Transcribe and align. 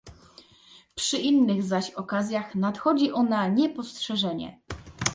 Przy 0.95 1.17
innych 1.17 1.63
zaś 1.63 1.89
okazjach 1.89 2.55
nadchodzi 2.55 3.11
ona 3.11 3.47
niepostrzeżenie 3.47 4.59